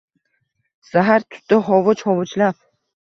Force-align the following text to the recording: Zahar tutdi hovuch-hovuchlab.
Zahar 0.93 1.25
tutdi 1.35 1.61
hovuch-hovuchlab. 1.69 2.63